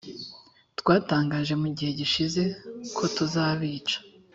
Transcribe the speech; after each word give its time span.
twatangaje 0.79 1.53
mu 1.61 1.67
gihe 1.75 1.91
gishize 1.99 2.43
kotuzabica 2.95 3.97